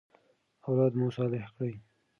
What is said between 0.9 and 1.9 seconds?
مو صالح کړئ.